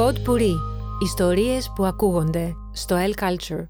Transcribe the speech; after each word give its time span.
Pod 0.00 0.14
Puri. 0.14 0.54
Ιστορίες 1.02 1.72
που 1.74 1.84
ακούγονται 1.84 2.54
στο 2.72 2.96
El 2.96 3.22
Culture. 3.22 3.66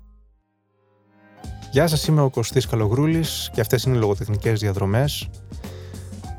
Γεια 1.70 1.86
σας, 1.86 2.06
είμαι 2.06 2.22
ο 2.22 2.30
Κωστής 2.30 2.66
Καλογρούλης 2.66 3.50
και 3.52 3.60
αυτές 3.60 3.82
είναι 3.82 3.96
οι 3.96 3.98
λογοτεχνικές 3.98 4.60
διαδρομές. 4.60 5.30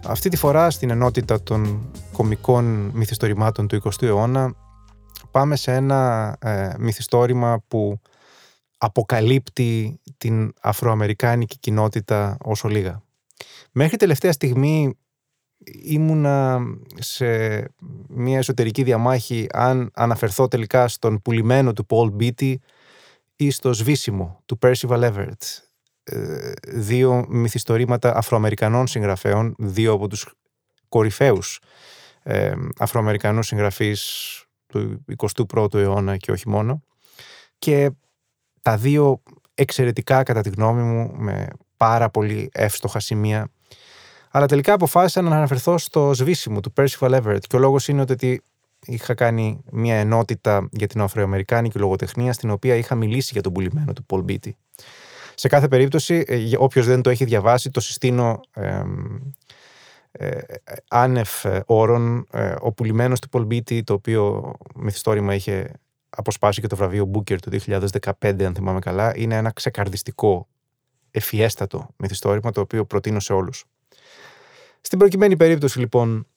Αυτή 0.05 0.29
τη 0.29 0.37
φορά 0.37 0.69
στην 0.69 0.89
ενότητα 0.89 1.43
των 1.43 1.91
κομικών 2.11 2.91
μυθιστορημάτων 2.93 3.67
του 3.67 3.81
20ου 3.83 4.03
αιώνα 4.03 4.55
πάμε 5.31 5.55
σε 5.55 5.73
ένα 5.73 6.35
ε, 6.41 6.73
μυθιστόρημα 6.79 7.63
που 7.67 7.99
αποκαλύπτει 8.77 9.99
την 10.17 10.53
αφροαμερικάνικη 10.61 11.57
κοινότητα 11.59 12.37
όσο 12.43 12.67
λίγα. 12.67 13.01
Μέχρι 13.71 13.97
τελευταία 13.97 14.31
στιγμή 14.31 14.97
ήμουνα 15.83 16.59
σε 16.99 17.59
μια 18.07 18.37
εσωτερική 18.37 18.83
διαμάχη 18.83 19.47
αν 19.51 19.91
αναφερθώ 19.93 20.47
τελικά 20.47 20.87
στον 20.87 21.21
πουλημένο 21.21 21.73
του 21.73 21.85
Paul 21.89 22.21
Beatty 22.21 22.55
ή 23.35 23.51
στο 23.51 23.73
σβήσιμο 23.73 24.41
του 24.45 24.59
Percival 24.61 25.11
Everett. 25.11 25.43
Ε, 26.03 26.51
δύο 26.67 27.25
μυθιστορήματα 27.29 28.17
αφροαμερικανών 28.17 28.87
συγγραφέων, 28.87 29.55
δύο 29.57 29.93
από 29.93 30.07
τους 30.07 30.33
κορυφαίους 30.89 31.59
ε, 32.23 32.53
αφροαμερικανούς 32.77 33.47
συγγραφείς 33.47 34.01
του 34.67 35.05
21ου 35.17 35.73
αιώνα 35.73 36.17
και 36.17 36.31
όχι 36.31 36.49
μόνο. 36.49 36.83
Και 37.57 37.91
τα 38.61 38.77
δύο 38.77 39.23
εξαιρετικά 39.53 40.23
κατά 40.23 40.41
τη 40.41 40.49
γνώμη 40.49 40.81
μου 40.81 41.11
με 41.15 41.47
πάρα 41.77 42.09
πολύ 42.09 42.49
εύστοχα 42.53 42.99
σημεία 42.99 43.51
αλλά 44.31 44.45
τελικά 44.45 44.73
αποφάσισα 44.73 45.21
να 45.21 45.35
αναφερθώ 45.35 45.77
στο 45.77 46.11
σβήσιμο 46.13 46.59
του 46.59 46.73
Percival 46.75 47.21
Everett 47.21 47.39
και 47.47 47.55
ο 47.55 47.59
λόγος 47.59 47.87
είναι 47.87 48.01
ότι 48.01 48.41
είχα 48.85 49.13
κάνει 49.13 49.63
μια 49.71 49.95
ενότητα 49.95 50.69
για 50.71 50.87
την 50.87 51.01
Αφροαμερικάνικη 51.01 51.77
λογοτεχνία 51.77 52.33
στην 52.33 52.49
οποία 52.49 52.75
είχα 52.75 52.95
μιλήσει 52.95 53.29
για 53.33 53.41
τον 53.41 53.53
πουλημένο 53.53 53.93
του 53.93 54.05
Paul 54.09 54.25
Beatty. 54.31 54.51
Σε 55.35 55.47
κάθε 55.47 55.67
περίπτωση, 55.67 56.23
ε, 56.27 56.39
όποιος 56.57 56.85
δεν 56.85 57.01
το 57.01 57.09
έχει 57.09 57.25
διαβάσει, 57.25 57.71
το 57.71 57.79
συστήνω 57.79 58.39
ε, 58.53 58.83
ε, 60.11 60.39
άνευ 60.89 61.29
όρων. 61.65 62.27
Ε, 62.31 62.55
ο 62.59 62.71
πουλημένος 62.71 63.19
του 63.19 63.29
Paul 63.31 63.53
Beatty, 63.53 63.83
το 63.83 63.93
οποίο 63.93 64.53
μυθιστόρημα 64.75 65.33
είχε 65.35 65.71
αποσπάσει 66.09 66.61
και 66.61 66.67
το 66.67 66.75
βραβείο 66.75 67.11
Booker 67.13 67.37
του 67.39 67.49
2015, 68.19 68.43
αν 68.43 68.55
θυμάμαι 68.55 68.79
καλά, 68.79 69.13
είναι 69.15 69.35
ένα 69.35 69.51
ξεκαρδιστικό, 69.51 70.47
εφιέστατο 71.11 71.87
μυθιστόρημα, 71.95 72.51
το 72.51 72.61
οποίο 72.61 72.85
προτείνω 72.85 73.19
σε 73.19 73.33
όλους. 73.33 73.65
Στην 74.81 74.99
προκειμένη 74.99 75.37
περίπτωση 75.37 75.79
λοιπόν 75.79 76.27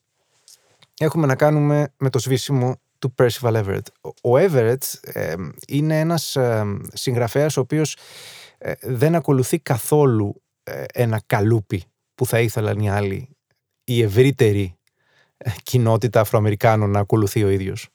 έχουμε 0.99 1.27
να 1.27 1.37
κάνουμε 1.37 1.93
με 1.97 2.11
το 2.11 2.19
σβήσιμο 2.19 2.81
του 2.99 3.15
Percival 3.19 3.65
Everett. 3.65 3.87
Ο 4.23 4.39
Everett 4.39 4.83
ε, 5.01 5.35
είναι 5.67 6.01
ένας 6.01 6.37
ε, 6.37 6.65
συγγραφέας 6.93 7.57
ο 7.57 7.61
οποίος 7.61 7.97
ε, 8.59 8.73
δεν 8.83 9.15
ακολουθεί 9.15 9.59
καθόλου 9.59 10.43
ε, 10.63 10.85
ένα 10.93 11.23
καλούπι 11.27 11.85
που 12.15 12.27
θα 12.27 12.41
ήθελαν 12.41 12.79
οι 12.79 12.91
άλλοι, 12.91 13.37
η 13.85 14.03
ευρύτερη 14.03 14.79
κοινότητα 15.63 16.21
Αφροαμερικάνων 16.21 16.91
να 16.91 17.01
ακολουθεί 17.01 17.45
ο 17.45 17.49
ίδιος. 17.49 17.89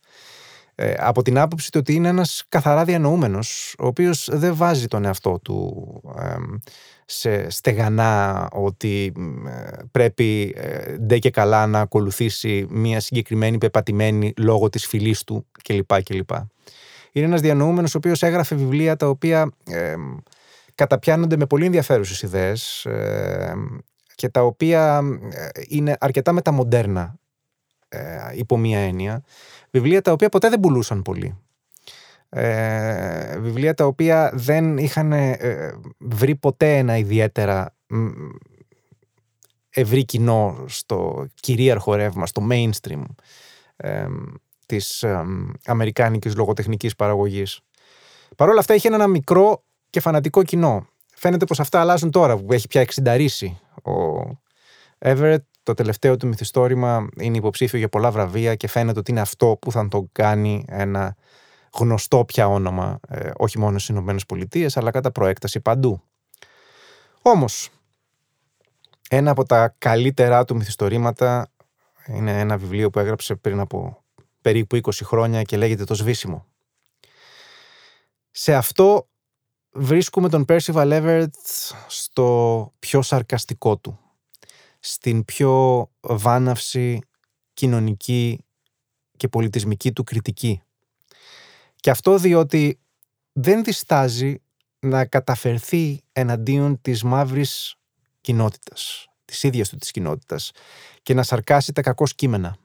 από 0.98 1.22
την 1.22 1.38
άποψη 1.38 1.72
του 1.72 1.78
ότι 1.82 1.94
είναι 1.94 2.08
ένας 2.08 2.44
καθαρά 2.50 2.86
διανοούμενος, 2.86 3.76
ο 3.80 3.88
οποίος 3.88 4.30
δεν 4.32 4.56
βάζει 4.56 4.88
τον 4.88 5.06
εαυτό 5.06 5.40
του 5.40 6.02
σε 7.12 7.50
στεγανά 7.50 8.48
ότι 8.52 9.12
πρέπει 9.92 10.54
ε, 10.58 10.98
ντε 10.98 11.20
και 11.20 11.30
καλά 11.30 11.68
να 11.68 11.80
ακολουθήσει 11.80 12.68
μια 12.70 13.00
συγκεκριμένη 13.00 13.58
πεπατημένη 13.58 14.34
λόγω 14.38 14.70
της 14.70 14.88
φυλής 14.88 15.24
του 15.24 15.46
κλπ. 15.64 16.04
κλπ. 16.04 16.30
Είναι 17.12 17.26
ένας 17.26 17.42
διανοούμενος 17.42 17.96
ο 17.96 17.98
οποίος 17.98 18.24
έγραφε 18.24 18.56
βιβλία 18.56 18.96
τα 18.96 19.08
οποία 19.08 19.52
ε, 19.70 19.96
καταπιάνονται 20.76 21.38
με 21.38 21.46
πολύ 21.46 21.66
ενδιαφέρουσες 21.66 22.22
ιδέες 22.22 22.86
ε, 22.86 23.54
και 24.16 24.30
τα 24.30 24.42
οποία 24.44 25.02
είναι 25.68 25.96
αρκετά 26.00 26.32
μεταμοντέρνα 26.32 27.16
ε, 27.88 28.00
υπό 28.34 28.58
μία 28.58 28.80
έννοια. 28.80 29.24
Βιβλία 29.72 30.02
τα 30.02 30.12
οποία 30.12 30.30
ποτέ 30.30 30.50
δεν 30.50 30.60
πουλούσαν 30.60 31.02
πολύ 31.02 31.38
ε, 32.30 33.40
βιβλία 33.40 33.74
τα 33.74 33.86
οποία 33.86 34.32
δεν 34.34 34.78
είχαν 34.78 35.12
ε, 35.12 35.74
βρει 35.98 36.36
ποτέ 36.36 36.78
ένα 36.78 36.98
ιδιαίτερα 36.98 37.76
ευρύ 39.70 40.06
κοινό 40.06 40.66
στο 40.68 41.28
κυρίαρχο 41.36 41.96
ρεύμα, 41.96 42.26
στο 42.26 42.48
mainstream 42.52 43.04
ε, 43.76 44.06
της 44.66 45.04
ε, 45.04 45.24
αμερικάνικης 45.66 46.36
λογοτεχνικής 46.36 46.96
παραγωγής. 46.96 47.60
Παρ' 48.36 48.50
όλα 48.50 48.60
αυτά 48.60 48.74
είχε 48.74 48.88
ένα 48.88 49.08
μικρό 49.08 49.64
και 49.90 50.00
φανατικό 50.00 50.44
κοινό. 50.44 50.88
Φαίνεται 51.16 51.46
πως 51.46 51.60
αυτά 51.60 51.80
αλλάζουν 51.80 52.12
τώρα 52.12 52.38
που 52.38 52.54
έχει 52.54 52.68
πια 52.68 52.82
εξινταρίσει 52.82 53.60
ο 53.84 53.92
Everett. 55.00 55.44
Το 55.64 55.74
τελευταίο 55.74 56.18
του 56.18 56.28
μυθιστόρημα 56.28 57.10
είναι 57.20 57.38
υποψήφιο 57.38 57.80
για 57.80 57.90
πολλά 57.90 58.12
βραβεία 58.12 58.56
και 58.56 58.68
φαίνεται 58.68 59.00
ότι 59.00 59.12
είναι 59.12 59.22
αυτό 59.22 59.58
που 59.62 59.72
θα 59.72 59.88
τον 59.88 60.10
κάνει 60.12 60.66
ένα 60.68 61.16
γνωστό 61.78 62.26
πια 62.26 62.48
όνομα, 62.48 63.00
ε, 63.08 63.32
όχι 63.38 63.60
μόνο 63.60 63.78
στις 63.78 63.90
Ηνωμένες 63.90 64.26
Πολιτείες, 64.26 64.78
αλλά 64.78 64.92
κατά 64.92 65.12
προέκταση 65.12 65.60
παντού. 65.60 66.02
Όμως, 67.22 67.70
ένα 69.10 69.32
από 69.32 69.46
τα 69.46 69.76
καλύτερά 69.78 70.46
του 70.46 70.56
μυθιστορήματα 70.56 71.52
είναι 72.08 72.40
ένα 72.40 72.58
βιβλίο 72.58 72.90
που 72.90 73.00
έγραψε 73.00 73.36
πριν 73.36 73.60
από 73.60 74.04
περίπου 74.42 74.76
20 74.76 74.92
χρόνια 75.04 75.42
και 75.42 75.58
λέγεται 75.58 75.84
Το 75.84 75.94
Σβήσιμο. 75.94 76.46
Σε 78.32 78.56
αυτό 78.56 79.10
βρίσκουμε 79.72 80.30
τον 80.30 80.46
Percival 80.48 81.02
Everett 81.02 81.30
στο 81.88 82.72
πιο 82.80 83.02
σαρκαστικό 83.02 83.78
του, 83.78 84.00
στην 84.80 85.26
πιο 85.26 85.86
βάναυση 86.00 87.02
κοινωνική 87.54 88.46
και 89.18 89.28
πολιτισμική 89.28 89.92
του 89.92 90.04
κριτική. 90.04 90.62
Και 91.80 91.90
αυτό 91.90 92.18
διότι 92.18 92.80
δεν 93.34 93.64
διστάζει 93.64 94.42
να 94.80 95.06
καταφερθεί 95.06 96.02
εναντίον 96.12 96.82
της 96.82 97.04
μαύρης 97.04 97.76
κοινότητας, 98.22 99.08
της 99.26 99.44
ίδιας 99.44 99.70
του 99.70 99.78
της 99.78 99.92
κοινότητας 99.92 100.52
και 101.04 101.14
να 101.14 101.24
σαρκάσει 101.24 101.74
τα 101.74 101.82
κακό 101.82 102.06
κείμενα. 102.16 102.58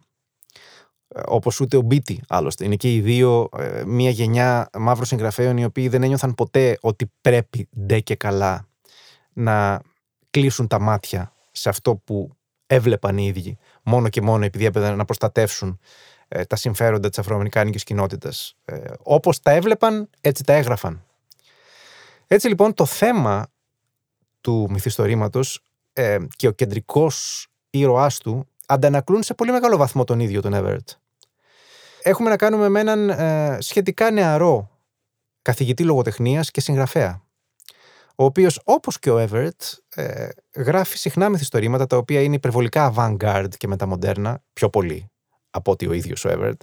Ε, 1.09 1.21
Όπως 1.25 1.61
ούτε 1.61 1.77
ο 1.77 1.81
Μπίτι, 1.81 2.23
άλλωστε. 2.29 2.65
Είναι 2.65 2.77
και 2.77 2.95
οι 2.95 3.01
δύο 3.01 3.49
ε, 3.59 3.85
μια 3.85 4.11
γενιά 4.11 4.71
μαύρων 4.79 5.07
συγγραφέων 5.07 5.57
οι 5.57 5.65
οποίοι 5.65 5.89
δεν 5.89 6.03
ένιωθαν 6.03 6.35
ποτέ 6.35 6.79
ότι 6.81 7.13
πρέπει 7.21 7.69
ντε 7.79 8.01
και 8.01 8.15
καλά 8.15 8.69
να 9.33 9.81
κλείσουν 10.31 10.67
τα 10.67 10.81
μάτια 10.81 11.33
σε 11.53 11.69
αυτό 11.69 11.97
που 11.97 12.37
έβλεπαν 12.67 13.19
οι 13.19 13.27
ίδιοι, 13.27 13.59
μόνο 13.83 14.09
και 14.09 14.21
μόνο 14.21 14.45
επειδή 14.45 14.65
έπρεπε 14.65 14.91
να 14.91 15.05
προστατεύσουν 15.05 15.79
ε, 16.35 16.45
τα 16.45 16.57
συμφέροντα 16.57 17.09
της 17.09 17.19
αφροαμερικάνικης 17.19 17.85
κοινότητας. 17.85 18.57
Ε, 18.65 18.81
όπως 19.03 19.41
τα 19.41 19.51
έβλεπαν, 19.51 20.11
έτσι 20.21 20.45
τα 20.45 20.53
έγραφαν. 20.53 21.05
Έτσι 22.27 22.49
λοιπόν 22.49 22.75
το 22.75 22.85
θέμα 22.85 23.47
του 24.41 24.67
μυθιστορήματος 24.71 25.63
ε, 25.93 26.19
και 26.37 26.47
ο 26.47 26.51
κεντρικός 26.51 27.47
ήρωάς 27.71 28.19
του 28.19 28.49
αντανακλούν 28.67 29.23
σε 29.23 29.35
πολύ 29.35 29.51
μεγάλο 29.51 29.77
βαθμό 29.77 30.05
τον 30.05 30.21
ίδιο 30.21 30.41
τον 30.41 30.53
Everett. 30.55 30.97
Έχουμε 32.03 32.31
να 32.31 32.37
κάνουμε 32.37 32.69
με 32.69 32.81
έναν 32.81 33.11
ε, 33.11 33.59
σχετικά 33.61 34.11
νεαρό 34.11 34.71
καθηγητή 35.43 35.85
λογοτεχνίας 35.85 36.51
και 36.51 36.61
συγγραφέα, 36.61 37.23
ο 38.15 38.25
οποίος 38.25 38.61
όπως 38.65 38.99
και 38.99 39.11
ο 39.11 39.27
Everett 39.29 39.79
ε, 39.95 40.29
γράφει 40.57 40.99
συχνά 40.99 41.29
μυθιστορήματα 41.29 41.87
τα 41.87 41.97
οποία 41.97 42.23
είναι 42.23 42.35
υπερβολικά 42.35 42.93
avant-garde 42.97 43.57
και 43.57 43.67
μεταμοντέρνα, 43.67 44.43
πιο 44.53 44.71
πολύ 44.71 45.09
από 45.55 45.71
ότι 45.71 45.87
ο 45.87 45.93
ίδιος 45.93 46.25
ο 46.25 46.31
Everett. 46.33 46.61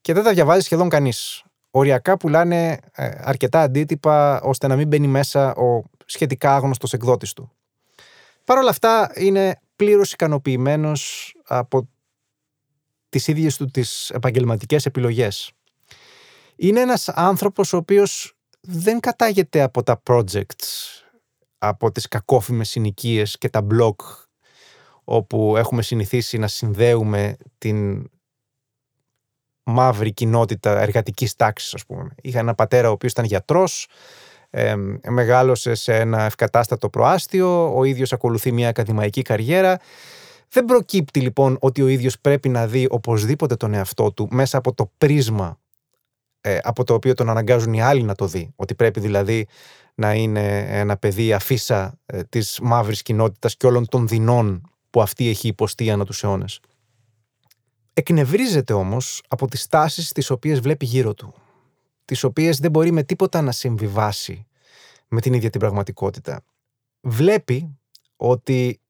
Και 0.00 0.12
δεν 0.12 0.24
τα 0.24 0.32
διαβάζει 0.32 0.64
σχεδόν 0.64 0.88
κανείς. 0.88 1.42
Οριακά 1.70 2.16
πουλάνε 2.16 2.78
ε, 2.92 3.10
αρκετά 3.20 3.60
αντίτυπα 3.60 4.40
ώστε 4.40 4.66
να 4.66 4.76
μην 4.76 4.88
μπαίνει 4.88 5.06
μέσα 5.06 5.54
ο 5.54 5.82
σχετικά 6.04 6.54
άγνωστος 6.54 6.92
εκδότης 6.92 7.32
του. 7.32 7.52
Παρ' 8.44 8.58
όλα 8.58 8.70
αυτά 8.70 9.12
είναι 9.14 9.60
πλήρως 9.76 10.12
ικανοποιημένος 10.12 11.34
από 11.46 11.88
τις 13.08 13.26
ίδιες 13.26 13.56
του 13.56 13.66
τις 13.66 14.10
επαγγελματικές 14.10 14.86
επιλογές. 14.86 15.52
Είναι 16.56 16.80
ένας 16.80 17.08
άνθρωπος 17.08 17.72
ο 17.72 17.76
οποίος 17.76 18.36
δεν 18.60 19.00
κατάγεται 19.00 19.62
από 19.62 19.82
τα 19.82 20.02
projects, 20.06 20.66
από 21.58 21.92
τις 21.92 22.08
κακόφημες 22.08 22.68
συνοικίες 22.68 23.38
και 23.38 23.48
τα 23.48 23.66
blog 23.70 23.94
όπου 25.08 25.56
έχουμε 25.56 25.82
συνηθίσει 25.82 26.38
να 26.38 26.46
συνδέουμε 26.46 27.36
την 27.58 28.08
μαύρη 29.62 30.12
κοινότητα 30.12 30.80
εργατικής 30.80 31.36
τάξης, 31.36 31.74
ας 31.74 31.86
πούμε. 31.86 32.14
Είχα 32.22 32.38
ένα 32.38 32.54
πατέρα 32.54 32.88
ο 32.88 32.92
οποίος 32.92 33.12
ήταν 33.12 33.24
γιατρός, 33.24 33.88
ε, 34.50 34.74
μεγάλωσε 35.08 35.74
σε 35.74 35.96
ένα 35.96 36.22
ευκατάστατο 36.22 36.88
προάστιο, 36.88 37.76
ο 37.76 37.84
ίδιος 37.84 38.12
ακολουθεί 38.12 38.52
μια 38.52 38.68
ακαδημαϊκή 38.68 39.22
καριέρα. 39.22 39.80
Δεν 40.48 40.64
προκύπτει 40.64 41.20
λοιπόν 41.20 41.56
ότι 41.60 41.82
ο 41.82 41.86
ίδιος 41.86 42.20
πρέπει 42.20 42.48
να 42.48 42.66
δει 42.66 42.86
οπωσδήποτε 42.90 43.56
τον 43.56 43.74
εαυτό 43.74 44.12
του 44.12 44.28
μέσα 44.30 44.58
από 44.58 44.74
το 44.74 44.90
πρίσμα 44.98 45.58
ε, 46.40 46.58
από 46.62 46.84
το 46.84 46.94
οποίο 46.94 47.14
τον 47.14 47.30
αναγκάζουν 47.30 47.72
οι 47.72 47.82
άλλοι 47.82 48.02
να 48.02 48.14
το 48.14 48.26
δει. 48.26 48.52
Ότι 48.56 48.74
πρέπει 48.74 49.00
δηλαδή 49.00 49.46
να 49.94 50.14
είναι 50.14 50.66
ένα 50.68 50.96
παιδί 50.96 51.32
αφίσα 51.32 51.98
ε, 52.06 52.22
της 52.22 52.58
μαύρης 52.62 53.02
κοινότητας 53.02 53.56
και 53.56 53.66
όλων 53.66 53.88
των 53.88 54.08
δεινών 54.08 54.70
που 54.96 55.02
αυτή 55.02 55.28
έχει 55.28 55.48
υποστεί 55.48 55.90
ανά 55.90 56.04
τους 56.04 56.22
αιώνες. 56.22 56.60
Εκνευρίζεται 57.92 58.72
όμως 58.72 59.22
από 59.28 59.48
τις 59.48 59.66
τάσεις 59.66 60.12
τις 60.12 60.30
οποίες 60.30 60.60
βλέπει 60.60 60.84
γύρω 60.84 61.14
του, 61.14 61.34
τις 62.04 62.24
οποίες 62.24 62.58
δεν 62.58 62.70
μπορεί 62.70 62.90
με 62.92 63.02
τίποτα 63.02 63.42
να 63.42 63.52
συμβιβάσει 63.52 64.46
με 65.08 65.20
την 65.20 65.32
ίδια 65.32 65.50
την 65.50 65.60
πραγματικότητα. 65.60 66.44
Βλέπει 67.00 67.78
ότι 68.16 68.80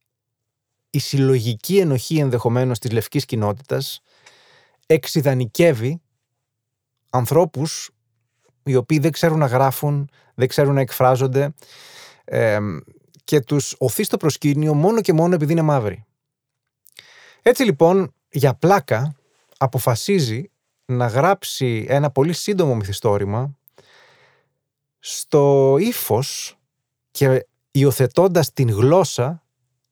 η 0.90 0.98
συλλογική 0.98 1.78
ενοχή 1.78 2.18
ενδεχομένως 2.18 2.78
της 2.78 2.90
λευκής 2.90 3.24
κοινότητας 3.24 4.00
εξειδανικεύει 4.86 6.00
ανθρώπους 7.10 7.90
οι 8.62 8.74
οποίοι 8.74 8.98
δεν 8.98 9.12
ξέρουν 9.12 9.38
να 9.38 9.46
γράφουν, 9.46 10.10
δεν 10.34 10.48
ξέρουν 10.48 10.74
να 10.74 10.80
εκφράζονται 10.80 11.54
και 13.26 13.40
τους 13.40 13.74
οθεί 13.78 14.02
στο 14.02 14.16
προσκήνιο 14.16 14.74
μόνο 14.74 15.00
και 15.00 15.12
μόνο 15.12 15.34
επειδή 15.34 15.52
είναι 15.52 15.62
μαύροι. 15.62 16.04
Έτσι 17.42 17.62
λοιπόν, 17.62 18.14
για 18.30 18.54
πλάκα, 18.54 19.14
αποφασίζει 19.58 20.50
να 20.84 21.06
γράψει 21.06 21.86
ένα 21.88 22.10
πολύ 22.10 22.32
σύντομο 22.32 22.74
μυθιστόρημα 22.74 23.56
στο 24.98 25.76
ύφος 25.80 26.58
και 27.10 27.46
υιοθετώντας 27.70 28.52
την 28.52 28.70
γλώσσα 28.70 29.42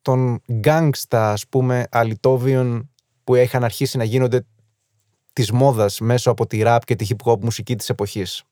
των 0.03 0.43
γκάγκστα, 0.53 1.33
ας 1.33 1.49
πούμε, 1.49 1.87
αλυτόβιων 1.91 2.91
που 3.25 3.35
είχαν 3.35 3.65
αρχίσει 3.65 3.97
να 3.97 4.05
γίνονται 4.05 4.47
της 5.33 5.51
μόδας 5.51 6.01
μέσω 6.01 6.31
από 6.31 6.47
τη 6.47 6.63
ραπ 6.63 6.85
και 6.85 6.97
τη 6.97 7.07
hip 7.09 7.33
hop 7.33 7.41
μουσική 7.41 7.77
της 7.77 7.89
εποχής. 7.89 8.43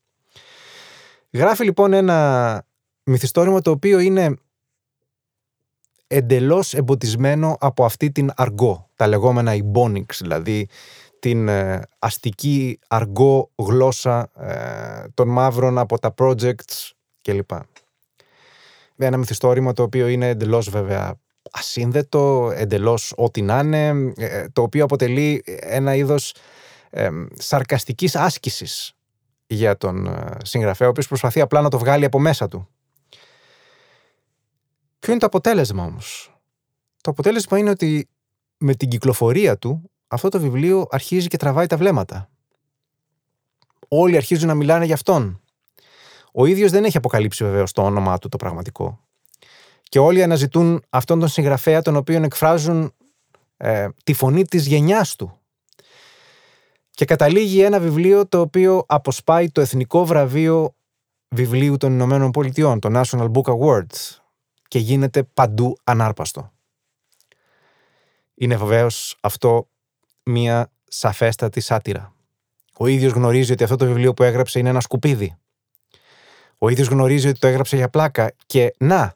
Γράφει 1.31 1.65
λοιπόν 1.65 1.93
ένα 1.93 2.65
μυθιστόρημα 3.05 3.61
το 3.61 3.71
οποίο 3.71 3.99
είναι 3.99 4.37
εντελώς 6.13 6.75
εμποτισμένο 6.75 7.57
από 7.61 7.85
αυτή 7.85 8.11
την 8.11 8.31
αργό, 8.37 8.89
τα 8.97 9.07
λεγόμενα 9.07 9.55
ebonics, 9.57 10.15
δηλαδή 10.21 10.69
την 11.19 11.49
ε, 11.49 11.83
αστική 11.99 12.79
αργό 12.89 13.51
γλώσσα 13.55 14.31
ε, 14.39 15.09
των 15.15 15.29
μαύρων 15.29 15.79
από 15.79 15.99
τα 15.99 16.15
projects 16.19 16.91
κλπ. 17.23 17.51
Ένα 18.97 19.17
μυθιστόρημα 19.17 19.73
το 19.73 19.83
οποίο 19.83 20.09
είναι 20.09 20.29
εντελώς 20.29 20.71
βέβαια 20.71 21.15
ασύνδετο, 21.51 22.53
εντελώς 22.55 23.13
ό,τι 23.17 23.43
να 23.43 23.59
είναι, 23.59 24.13
ε, 24.17 24.49
το 24.53 24.63
οποίο 24.63 24.85
αποτελεί 24.85 25.43
ένα 25.61 25.95
είδος 25.95 26.35
ε, 26.91 27.09
σαρκαστικής 27.35 28.17
άσκησης 28.17 28.93
για 29.47 29.77
τον 29.77 30.27
συγγραφέα, 30.43 30.87
ο 30.87 30.91
οποίος 30.91 31.09
προσπαθεί 31.09 31.41
απλά 31.41 31.61
να 31.61 31.69
το 31.69 31.79
βγάλει 31.79 32.05
από 32.05 32.19
μέσα 32.19 32.49
του. 32.49 32.69
Ποιο 35.03 35.13
είναι 35.13 35.21
το 35.21 35.27
αποτέλεσμα 35.27 35.85
όμως; 35.85 36.35
Το 37.01 37.11
αποτέλεσμα 37.11 37.59
είναι 37.59 37.71
ότι 37.71 38.09
με 38.57 38.75
την 38.75 38.89
κυκλοφορία 38.89 39.59
του 39.59 39.91
αυτό 40.09 40.29
το 40.29 40.41
βιβλίο 40.41 40.87
αρχίζει 40.91 41.29
και 41.29 41.37
τραβάει 41.37 41.67
τα 41.67 41.77
βλέμματα. 41.77 42.31
Όλοι 43.89 44.17
αρχίζουν 44.17 44.49
να 44.49 44.55
μιλάνε 44.55 44.85
για 44.85 44.95
αυτόν. 44.95 45.41
Ο 46.33 46.47
ίδιος 46.47 46.71
δεν 46.71 46.85
έχει 46.85 46.97
αποκαλύψει 46.97 47.45
βεβαίως 47.45 47.73
το 47.73 47.83
όνομά 47.83 48.19
του 48.19 48.29
το 48.29 48.37
πραγματικό. 48.37 49.01
Και 49.83 49.99
όλοι 49.99 50.23
αναζητούν 50.23 50.83
αυτόν 50.89 51.19
τον 51.19 51.29
συγγραφέα 51.29 51.83
τον 51.83 51.97
οποίο 51.97 52.23
εκφράζουν 52.23 52.93
ε, 53.57 53.89
τη 54.05 54.13
φωνή 54.13 54.45
της 54.45 54.67
γενιάς 54.67 55.17
του. 55.17 55.39
Και 56.91 57.05
καταλήγει 57.05 57.63
ένα 57.63 57.81
βιβλίο 57.81 58.27
το 58.27 58.41
οποίο 58.41 58.85
αποσπάει 58.87 59.51
το 59.51 59.61
Εθνικό 59.61 60.05
Βραβείο 60.05 60.75
Βιβλίου 61.29 61.77
των 61.77 61.93
Ηνωμένων 61.93 62.31
Πολιτειών, 62.31 62.81
το 62.81 63.01
National 63.01 63.31
Book 63.33 63.55
Awards, 63.59 64.22
και 64.73 64.79
γίνεται 64.79 65.23
παντού 65.23 65.77
ανάρπαστο. 65.85 66.53
Είναι 68.35 68.57
βεβαίως 68.57 69.17
αυτό 69.21 69.69
μία 70.23 70.73
σαφέστατη 70.89 71.61
σάτυρα. 71.61 72.15
Ο 72.77 72.87
ίδιος 72.87 73.13
γνωρίζει 73.13 73.53
ότι 73.53 73.65
αυτό 73.65 73.77
το 73.77 73.87
βιβλίο 73.87 74.15
που 74.15 74.23
έγραψε 74.23 74.59
είναι 74.59 74.69
ένα 74.69 74.81
σκουπίδι. 74.81 75.37
Ο 76.59 76.69
ίδιος 76.69 76.89
γνωρίζει 76.89 77.29
ότι 77.29 77.39
το 77.39 77.47
έγραψε 77.47 77.77
για 77.77 77.89
πλάκα 77.89 78.33
και 78.47 78.75
να, 78.79 79.15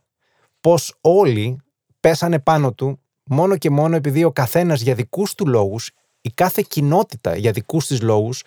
πως 0.60 0.94
όλοι 1.00 1.60
πέσανε 2.00 2.38
πάνω 2.38 2.72
του 2.72 3.00
μόνο 3.24 3.56
και 3.56 3.70
μόνο 3.70 3.96
επειδή 3.96 4.24
ο 4.24 4.32
καθένας 4.32 4.80
για 4.80 4.94
δικούς 4.94 5.34
του 5.34 5.46
λόγους, 5.46 5.90
η 6.20 6.30
κάθε 6.30 6.64
κοινότητα 6.68 7.36
για 7.36 7.52
δικούς 7.52 7.86
της 7.86 8.02
λόγους 8.02 8.42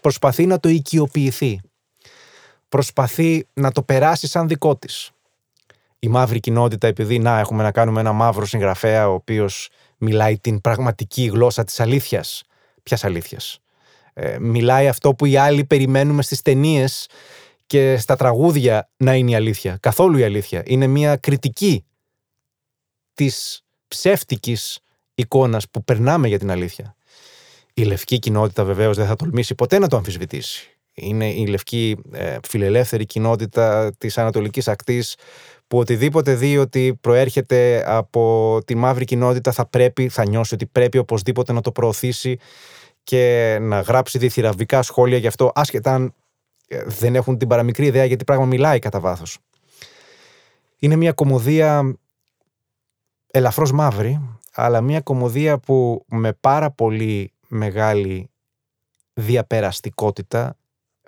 προσπαθεί 0.00 0.46
να 0.46 0.60
το 0.60 0.68
οικειοποιηθεί. 0.68 1.60
Προσπαθεί 2.68 3.46
να 3.52 3.72
το 3.72 3.82
περάσει 3.82 4.26
σαν 4.26 4.48
δικό 4.48 4.76
της 4.76 5.12
η 5.98 6.08
μαύρη 6.08 6.40
κοινότητα, 6.40 6.86
επειδή 6.86 7.18
να 7.18 7.38
έχουμε 7.38 7.62
να 7.62 7.72
κάνουμε 7.72 8.00
ένα 8.00 8.12
μαύρο 8.12 8.46
συγγραφέα 8.46 9.08
ο 9.08 9.12
οποίος 9.12 9.68
μιλάει 9.96 10.38
την 10.38 10.60
πραγματική 10.60 11.24
γλώσσα 11.24 11.64
της 11.64 11.80
αλήθειας. 11.80 12.42
Ποιας 12.82 13.04
αλήθειας; 13.04 13.58
Ε, 14.12 14.38
μιλάει 14.38 14.88
αυτό 14.88 15.14
που 15.14 15.24
οι 15.26 15.36
άλλοι 15.36 15.64
περιμένουμε 15.64 16.22
στις 16.22 16.42
ταινίες 16.42 17.08
και 17.66 17.96
στα 17.96 18.16
τραγούδια 18.16 18.90
να 18.96 19.14
είναι 19.14 19.30
η 19.30 19.34
αλήθεια. 19.34 19.78
Καθόλου 19.80 20.18
η 20.18 20.24
αλήθεια. 20.24 20.62
Είναι 20.66 20.86
μια 20.86 21.16
κριτική 21.16 21.84
της 23.14 23.62
ψεύτικης 23.88 24.78
εικόνας 25.14 25.68
που 25.68 25.84
περνάμε 25.84 26.28
για 26.28 26.38
την 26.38 26.50
αλήθεια. 26.50 26.96
Η 27.74 27.82
λευκή 27.82 28.18
κοινότητα 28.18 28.64
βεβαίως 28.64 28.96
δεν 28.96 29.06
θα 29.06 29.16
τολμήσει 29.16 29.54
ποτέ 29.54 29.78
να 29.78 29.88
το 29.88 29.96
αμφισβητήσει. 29.96 30.78
Είναι 30.94 31.30
η 31.30 31.46
λευκή 31.46 31.96
ε, 32.12 32.36
φιλελεύθερη 32.48 33.06
κοινότητα 33.06 33.92
της 33.98 34.18
Ανατολικής 34.18 34.68
Ακτής 34.68 35.14
που 35.68 35.78
οτιδήποτε 35.78 36.34
δει 36.34 36.58
ότι 36.58 36.98
προέρχεται 37.00 37.84
από 37.86 38.58
τη 38.64 38.74
μαύρη 38.74 39.04
κοινότητα 39.04 39.52
θα 39.52 39.66
πρέπει, 39.66 40.08
θα 40.08 40.28
νιώσει 40.28 40.54
ότι 40.54 40.66
πρέπει 40.66 40.98
οπωσδήποτε 40.98 41.52
να 41.52 41.60
το 41.60 41.72
προωθήσει 41.72 42.38
και 43.02 43.58
να 43.60 43.80
γράψει 43.80 44.18
διθυραβικά 44.18 44.82
σχόλια 44.82 45.18
γι' 45.18 45.26
αυτό, 45.26 45.52
άσχετα 45.54 45.94
αν 45.94 46.14
ε, 46.68 46.84
δεν 46.84 47.14
έχουν 47.14 47.38
την 47.38 47.48
παραμικρή 47.48 47.86
ιδέα 47.86 48.04
γιατί 48.04 48.24
πράγμα 48.24 48.44
μιλάει 48.44 48.78
κατά 48.78 49.00
βάθος. 49.00 49.38
Είναι 50.78 50.96
μια 50.96 51.12
κομμωδία 51.12 51.98
ελαφρώς 53.30 53.72
μαύρη, 53.72 54.38
αλλά 54.52 54.80
μια 54.80 55.00
κομμωδία 55.00 55.58
που 55.58 56.04
με 56.08 56.32
πάρα 56.32 56.70
πολύ 56.70 57.32
μεγάλη 57.48 58.30
διαπεραστικότητα, 59.12 60.56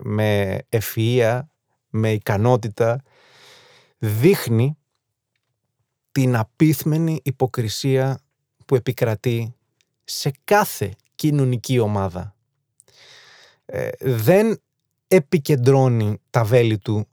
με 0.03 0.59
ευφυΐα, 0.69 1.41
με 1.89 2.13
ικανότητα 2.13 3.03
δείχνει 4.01 4.79
την 6.13 6.37
απίθμενη 6.37 7.21
υποκρισία 7.23 8.21
που 8.67 8.75
επικρατεί 8.75 9.55
σε 10.05 10.33
κάθε 10.45 10.95
κοινωνική 11.15 11.79
ομάδα. 11.79 12.35
Ε, 13.65 13.89
δεν 14.01 14.61
επικεντρώνει 15.07 16.19
τα 16.31 16.45
βέλη 16.45 16.79
του 16.79 17.07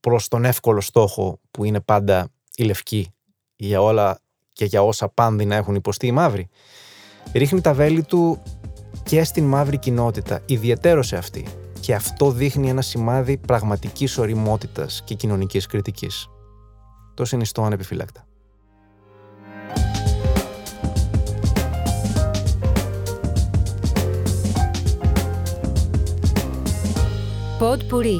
προς 0.00 0.28
τον 0.28 0.44
εύκολο 0.44 0.80
στόχο 0.80 1.40
που 1.50 1.64
είναι 1.64 1.80
πάντα 1.80 2.28
η 2.56 2.64
λευκή 2.64 3.14
για 3.56 3.82
όλα 3.82 4.20
και 4.52 4.64
για 4.64 4.82
όσα 4.82 5.12
να 5.16 5.54
έχουν 5.54 5.74
υποστεί 5.74 6.06
οι 6.06 6.12
μαύροι. 6.12 6.48
Ρίχνει 7.32 7.60
τα 7.60 7.74
βέλη 7.74 8.02
του 8.02 8.42
και 9.02 9.24
στην 9.24 9.44
μαύρη 9.44 9.78
κοινότητα, 9.78 10.42
ιδιαίτερο 10.46 11.02
σε 11.02 11.16
αυτή 11.16 11.63
και 11.84 11.94
αυτό 11.94 12.30
δείχνει 12.30 12.68
ένα 12.68 12.82
σημάδι 12.82 13.36
πραγματικής 13.36 14.18
οριμότητας 14.18 15.02
και 15.04 15.14
κοινωνικής 15.14 15.66
κριτικής. 15.66 16.28
Το 17.14 17.24
συνιστώ 17.24 17.62
ανεπιφύλακτα. 17.62 18.26
Pod 27.60 27.78
Puri. 27.92 28.18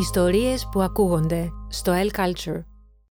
Ιστορίες 0.00 0.68
που 0.72 0.82
ακούγονται 0.82 1.48
στο 1.68 1.92
El 1.92 2.18
Culture. 2.20 2.75